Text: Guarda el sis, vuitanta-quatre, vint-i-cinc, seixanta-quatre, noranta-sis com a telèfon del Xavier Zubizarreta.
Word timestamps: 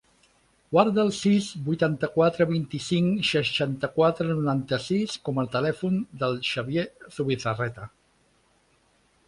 Guarda 0.75 1.01
el 1.01 1.09
sis, 1.17 1.49
vuitanta-quatre, 1.67 2.47
vint-i-cinc, 2.53 3.11
seixanta-quatre, 3.33 4.27
noranta-sis 4.41 5.15
com 5.29 5.41
a 5.43 5.47
telèfon 5.57 6.03
del 6.25 6.37
Xavier 6.55 6.87
Zubizarreta. 7.19 7.87